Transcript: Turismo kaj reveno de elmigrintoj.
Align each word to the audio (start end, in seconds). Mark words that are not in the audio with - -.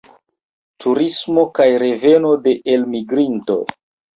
Turismo 0.85 1.45
kaj 1.59 1.67
reveno 1.85 2.33
de 2.49 2.57
elmigrintoj. 2.79 3.63